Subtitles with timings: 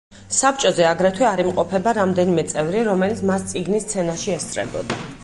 [0.35, 5.03] საბჭოზე აგრეთვე არ იმყოფება რამდენიმე წევრი, რომელიც მას წიგნის სცენაში ესწრებოდა.